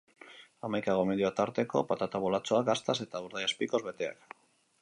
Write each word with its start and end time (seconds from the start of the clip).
Hamaika 0.67 0.95
gomendio 0.99 1.31
tarteko, 1.41 1.83
patata 1.91 2.23
bolatxoak, 2.25 2.67
gaztaz 2.73 2.99
eta 3.07 3.25
urdaiazpikoz 3.29 3.83
beteak. 3.93 4.39